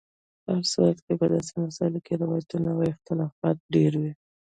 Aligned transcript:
په 0.43 0.49
هر 0.57 0.65
صورت 0.73 0.97
په 1.05 1.25
داسې 1.33 1.53
مسایلو 1.65 1.99
کې 2.05 2.13
روایتونو 2.23 2.67
او 2.73 2.79
اختلافات 2.93 3.57
ډېر 3.73 3.91
وي. 4.01 4.13